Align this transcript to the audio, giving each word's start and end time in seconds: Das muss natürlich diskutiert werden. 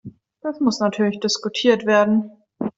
Das 0.41 0.59
muss 0.59 0.79
natürlich 0.79 1.19
diskutiert 1.19 1.85
werden. 1.85 2.31